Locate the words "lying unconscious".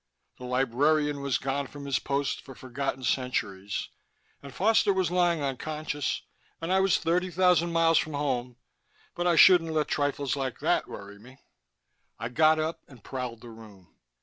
5.11-6.23